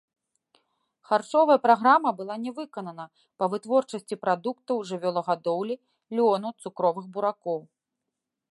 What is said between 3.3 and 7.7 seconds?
па вытворчасці прадуктаў жывёлагадоўлі, лёну, цукровых буракоў.